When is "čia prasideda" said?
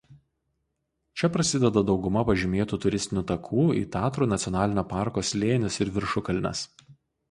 1.21-1.83